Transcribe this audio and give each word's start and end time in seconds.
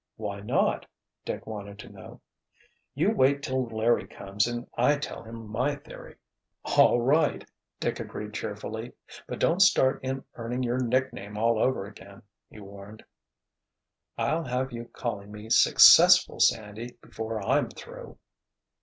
"Why 0.15 0.39
not?" 0.39 0.87
Dick 1.25 1.45
wanted 1.45 1.77
to 1.77 1.89
know. 1.89 2.21
"You 2.95 3.11
wait 3.11 3.43
till 3.43 3.67
Larry 3.67 4.07
comes 4.07 4.47
and 4.47 4.67
I 4.75 4.95
tell 4.97 5.21
him 5.21 5.47
my 5.47 5.75
theory!" 5.75 6.15
"All 6.75 6.99
right," 6.99 7.47
Dick 7.79 7.99
agreed 7.99 8.33
cheerfully. 8.33 8.93
"But 9.27 9.37
don't 9.37 9.59
start 9.61 9.99
in 10.01 10.25
earning 10.33 10.63
your 10.63 10.79
nickname 10.79 11.37
all 11.37 11.59
over 11.59 11.85
again," 11.85 12.23
he 12.49 12.59
warned. 12.59 13.05
"I'll 14.17 14.45
have 14.45 14.71
you 14.71 14.85
calling 14.85 15.31
me 15.31 15.51
'Successful 15.51 16.39
Sandy' 16.39 16.97
before 17.03 17.45
I'm 17.45 17.69
through." 17.69 18.17